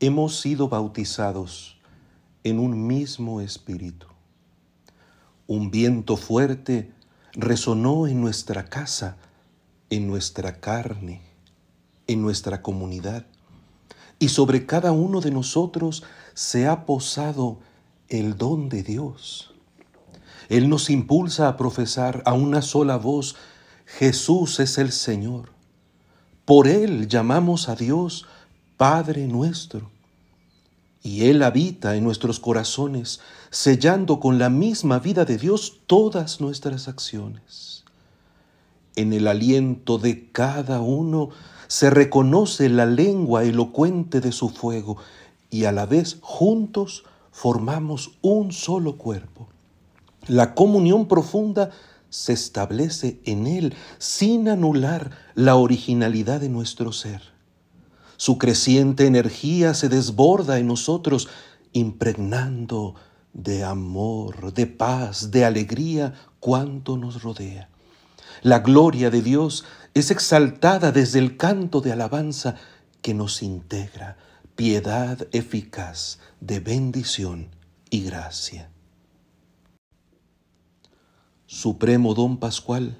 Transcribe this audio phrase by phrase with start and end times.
[0.00, 1.78] hemos sido bautizados
[2.42, 4.06] en un mismo espíritu.
[5.46, 6.90] Un viento fuerte
[7.32, 9.18] resonó en nuestra casa,
[9.90, 11.20] en nuestra carne,
[12.06, 13.26] en nuestra comunidad,
[14.18, 17.58] y sobre cada uno de nosotros se ha posado
[18.08, 19.54] el don de Dios.
[20.48, 23.36] Él nos impulsa a profesar a una sola voz,
[23.84, 25.50] Jesús es el Señor.
[26.46, 28.26] Por Él llamamos a Dios
[28.80, 29.90] Padre nuestro.
[31.02, 33.20] Y Él habita en nuestros corazones,
[33.50, 37.84] sellando con la misma vida de Dios todas nuestras acciones.
[38.96, 41.28] En el aliento de cada uno
[41.68, 44.96] se reconoce la lengua elocuente de su fuego
[45.50, 49.46] y a la vez juntos formamos un solo cuerpo.
[50.26, 51.68] La comunión profunda
[52.08, 57.39] se establece en Él sin anular la originalidad de nuestro ser.
[58.20, 61.30] Su creciente energía se desborda en nosotros,
[61.72, 62.94] impregnando
[63.32, 67.70] de amor, de paz, de alegría cuanto nos rodea.
[68.42, 69.64] La gloria de Dios
[69.94, 72.56] es exaltada desde el canto de alabanza
[73.00, 74.18] que nos integra,
[74.54, 77.48] piedad eficaz de bendición
[77.88, 78.68] y gracia.
[81.46, 82.98] Supremo Don Pascual,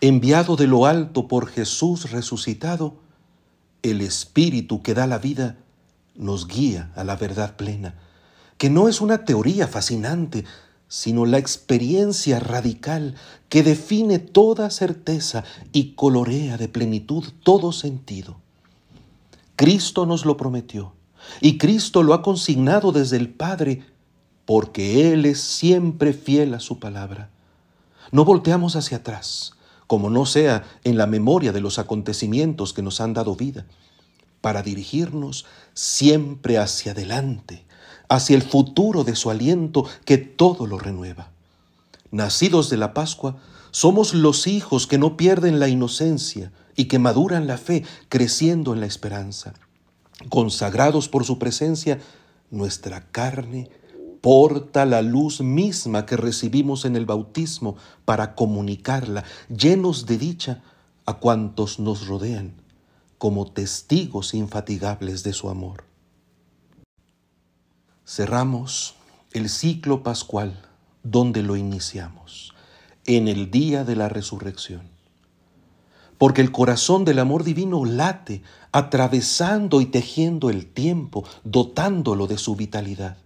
[0.00, 3.09] enviado de lo alto por Jesús resucitado,
[3.82, 5.56] el Espíritu que da la vida
[6.14, 7.94] nos guía a la verdad plena,
[8.58, 10.44] que no es una teoría fascinante,
[10.88, 13.14] sino la experiencia radical
[13.48, 18.38] que define toda certeza y colorea de plenitud todo sentido.
[19.56, 20.92] Cristo nos lo prometió
[21.40, 23.84] y Cristo lo ha consignado desde el Padre
[24.46, 27.30] porque Él es siempre fiel a su palabra.
[28.10, 29.52] No volteamos hacia atrás,
[29.90, 33.66] como no sea en la memoria de los acontecimientos que nos han dado vida,
[34.40, 37.64] para dirigirnos siempre hacia adelante,
[38.08, 41.32] hacia el futuro de su aliento que todo lo renueva.
[42.12, 43.38] Nacidos de la Pascua,
[43.72, 48.78] somos los hijos que no pierden la inocencia y que maduran la fe, creciendo en
[48.78, 49.54] la esperanza.
[50.28, 51.98] Consagrados por su presencia,
[52.52, 53.70] nuestra carne
[54.20, 60.62] porta la luz misma que recibimos en el bautismo para comunicarla, llenos de dicha,
[61.06, 62.54] a cuantos nos rodean,
[63.18, 65.84] como testigos infatigables de su amor.
[68.06, 68.94] Cerramos
[69.32, 70.66] el ciclo pascual
[71.02, 72.54] donde lo iniciamos,
[73.06, 74.82] en el día de la resurrección.
[76.18, 78.42] Porque el corazón del amor divino late,
[78.72, 83.16] atravesando y tejiendo el tiempo, dotándolo de su vitalidad.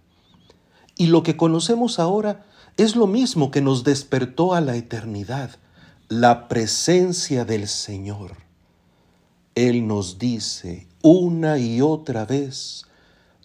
[0.97, 2.45] Y lo que conocemos ahora
[2.77, 5.51] es lo mismo que nos despertó a la eternidad,
[6.07, 8.37] la presencia del Señor.
[9.55, 12.85] Él nos dice una y otra vez,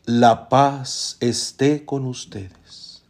[0.05, 3.03] la paz esté con ustedes.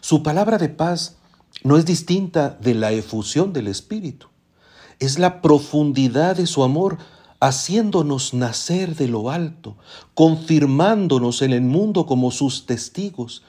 [0.00, 1.16] Su palabra de paz
[1.62, 4.28] no es distinta de la efusión del Espíritu,
[5.00, 6.98] es la profundidad de su amor
[7.44, 9.76] haciéndonos nacer de lo alto,
[10.14, 13.42] confirmándonos en el mundo como sus testigos,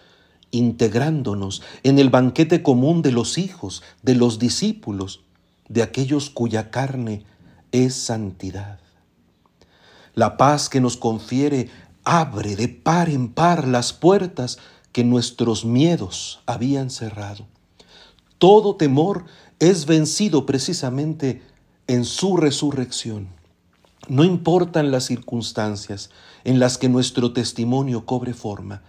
[0.52, 5.22] integrándonos en el banquete común de los hijos, de los discípulos,
[5.70, 7.24] de aquellos cuya carne
[7.72, 8.80] es santidad.
[10.14, 11.70] La paz que nos confiere
[12.04, 14.58] abre de par en par las puertas
[14.92, 17.48] que nuestros miedos habían cerrado.
[18.40, 19.24] Todo temor
[19.60, 21.42] es vencido precisamente
[21.88, 23.30] en su resurrección.
[24.08, 26.10] No importan las circunstancias
[26.44, 28.84] en las que nuestro testimonio cobre forma,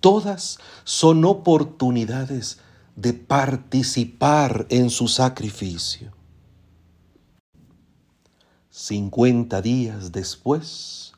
[0.00, 2.58] todas son oportunidades
[2.96, 6.12] de participar en su sacrificio.
[8.70, 11.12] Cincuenta días después,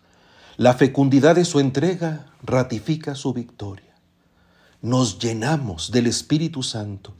[0.56, 3.94] la fecundidad de su entrega ratifica su victoria.
[4.82, 7.14] Nos llenamos del Espíritu Santo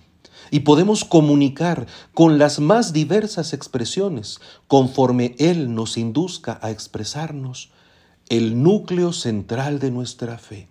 [0.51, 7.71] y podemos comunicar con las más diversas expresiones conforme Él nos induzca a expresarnos
[8.29, 10.69] el núcleo central de nuestra fe.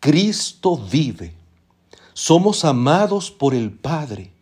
[0.00, 1.34] Cristo vive.
[2.14, 4.32] Somos amados por el Padre.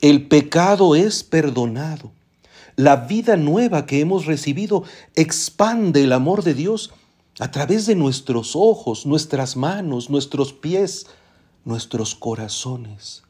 [0.00, 2.12] El pecado es perdonado.
[2.76, 4.84] La vida nueva que hemos recibido
[5.14, 6.92] expande el amor de Dios
[7.38, 11.06] a través de nuestros ojos, nuestras manos, nuestros pies,
[11.64, 13.22] nuestros corazones.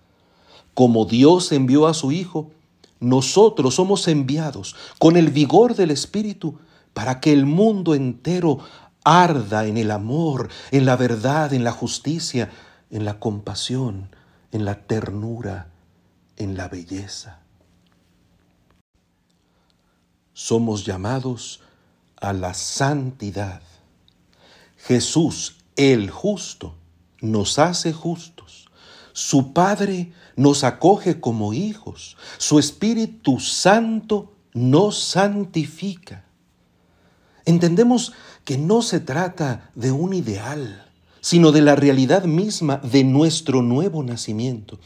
[0.80, 2.52] Como Dios envió a su Hijo,
[3.00, 6.58] nosotros somos enviados con el vigor del Espíritu
[6.94, 8.60] para que el mundo entero
[9.04, 12.50] arda en el amor, en la verdad, en la justicia,
[12.88, 14.08] en la compasión,
[14.52, 15.68] en la ternura,
[16.38, 17.40] en la belleza.
[20.32, 21.60] Somos llamados
[22.16, 23.60] a la santidad.
[24.78, 26.74] Jesús, el justo,
[27.20, 28.69] nos hace justos.
[29.12, 32.16] Su Padre nos acoge como hijos.
[32.38, 36.24] Su Espíritu Santo nos santifica.
[37.44, 38.12] Entendemos
[38.44, 40.86] que no se trata de un ideal,
[41.20, 44.78] sino de la realidad misma de nuestro nuevo nacimiento.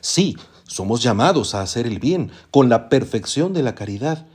[0.00, 0.36] Sí,
[0.66, 4.26] somos llamados a hacer el bien con la perfección de la caridad,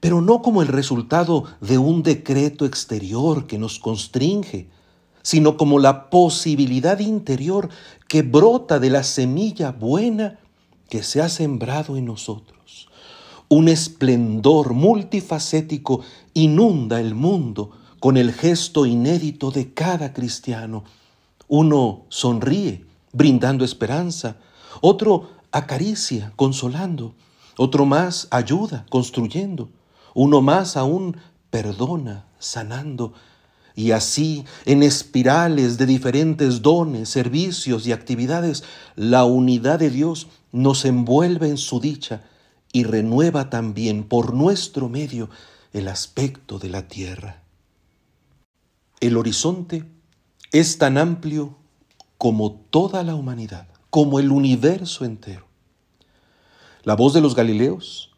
[0.00, 4.68] pero no como el resultado de un decreto exterior que nos constringe,
[5.28, 7.68] sino como la posibilidad interior
[8.08, 10.38] que brota de la semilla buena
[10.88, 12.88] que se ha sembrado en nosotros.
[13.50, 16.00] Un esplendor multifacético
[16.32, 20.84] inunda el mundo con el gesto inédito de cada cristiano.
[21.46, 24.38] Uno sonríe, brindando esperanza,
[24.80, 27.12] otro acaricia, consolando,
[27.58, 29.68] otro más ayuda, construyendo,
[30.14, 31.18] uno más aún
[31.50, 33.12] perdona, sanando,
[33.78, 38.64] y así en espirales de diferentes dones, servicios y actividades,
[38.96, 42.24] la unidad de Dios nos envuelve en su dicha
[42.72, 45.30] y renueva también por nuestro medio
[45.72, 47.44] el aspecto de la tierra.
[48.98, 49.84] El horizonte
[50.50, 51.56] es tan amplio
[52.18, 55.46] como toda la humanidad, como el universo entero.
[56.82, 58.10] La voz de los Galileos,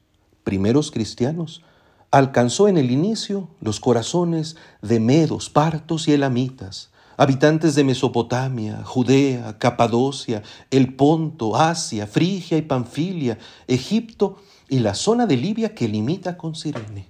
[0.42, 1.62] primeros cristianos,
[2.10, 9.58] alcanzó en el inicio los corazones de medos, partos y elamitas, habitantes de Mesopotamia, Judea,
[9.58, 16.36] Capadocia, el Ponto, Asia, Frigia y Panfilia, Egipto y la zona de Libia que limita
[16.36, 17.08] con Sirene.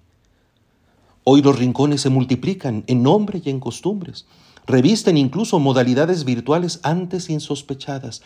[1.24, 4.26] Hoy los rincones se multiplican en nombre y en costumbres,
[4.66, 8.22] revisten incluso modalidades virtuales antes insospechadas,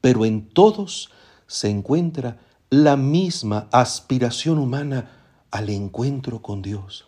[0.00, 1.10] pero en todos
[1.46, 2.38] se encuentra
[2.70, 5.19] la misma aspiración humana
[5.50, 7.06] al encuentro con Dios.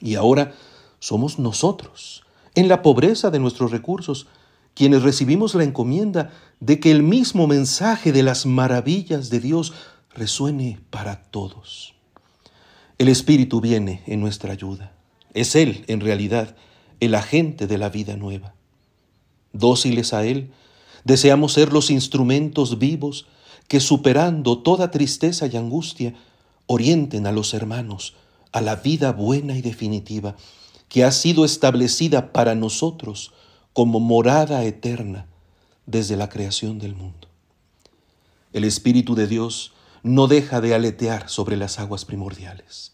[0.00, 0.54] Y ahora
[0.98, 2.24] somos nosotros,
[2.54, 4.26] en la pobreza de nuestros recursos,
[4.74, 9.72] quienes recibimos la encomienda de que el mismo mensaje de las maravillas de Dios
[10.14, 11.94] resuene para todos.
[12.98, 14.92] El Espíritu viene en nuestra ayuda.
[15.34, 16.56] Es Él, en realidad,
[17.00, 18.54] el agente de la vida nueva.
[19.52, 20.50] Dóciles a Él,
[21.04, 23.26] deseamos ser los instrumentos vivos
[23.68, 26.14] que, superando toda tristeza y angustia,
[26.66, 28.14] orienten a los hermanos
[28.52, 30.34] a la vida buena y definitiva
[30.88, 33.32] que ha sido establecida para nosotros
[33.72, 35.26] como morada eterna
[35.84, 37.28] desde la creación del mundo.
[38.52, 39.72] El Espíritu de Dios
[40.02, 42.92] no deja de aletear sobre las aguas primordiales.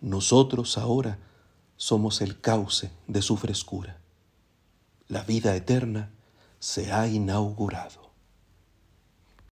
[0.00, 1.18] Nosotros ahora
[1.76, 3.98] somos el cauce de su frescura.
[5.08, 6.10] La vida eterna
[6.58, 8.09] se ha inaugurado.